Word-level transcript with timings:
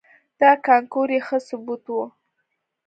دا 0.39 0.51
کانکور 0.67 1.07
یې 1.15 1.19
ښه 1.27 1.37
ثبوت 1.47 1.83
و. 1.89 1.95